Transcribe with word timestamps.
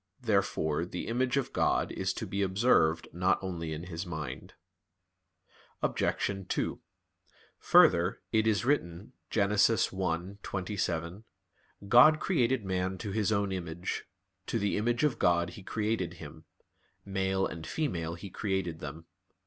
Therefore 0.23 0.83
the 0.83 1.05
image 1.05 1.37
of 1.37 1.53
God 1.53 1.91
is 1.91 2.11
to 2.13 2.25
be 2.25 2.41
observed 2.41 3.07
not 3.13 3.37
only 3.43 3.71
in 3.71 3.83
his 3.83 4.03
mind. 4.03 4.55
Obj. 5.83 6.47
2: 6.49 6.81
Further, 7.59 8.19
it 8.31 8.47
is 8.47 8.65
written 8.65 9.13
(Gen. 9.29 9.51
1:27): 9.51 11.23
"God 11.87 12.19
created 12.19 12.65
man 12.65 12.97
to 12.97 13.11
His 13.11 13.31
own 13.31 13.51
image; 13.51 14.05
to 14.47 14.57
the 14.57 14.75
image 14.75 15.03
of 15.03 15.19
God 15.19 15.51
He 15.51 15.61
created 15.61 16.15
him; 16.15 16.45
male 17.05 17.45
and 17.45 17.67
female 17.67 18.15
He 18.15 18.31
created 18.31 18.79
them." 18.79 19.05